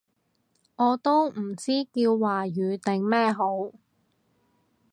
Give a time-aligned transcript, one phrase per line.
[0.77, 3.71] 我都唔知叫華語定咩好